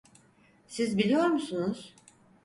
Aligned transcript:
Siz 0.67 0.97
biliyor 0.97 1.23
musunuz? 1.25 1.95